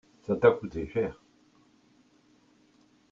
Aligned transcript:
ça 0.25 0.35
t'as 0.35 0.49
coûté 0.53 0.87
cher. 0.87 1.21